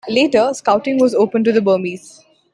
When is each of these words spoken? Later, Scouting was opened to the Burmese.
Later, 0.09 0.51
Scouting 0.55 0.97
was 0.97 1.13
opened 1.13 1.45
to 1.45 1.51
the 1.51 1.61
Burmese. 1.61 2.25